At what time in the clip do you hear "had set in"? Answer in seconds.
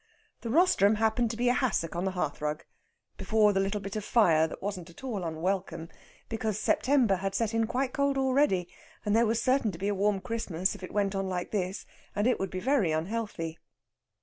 7.17-7.67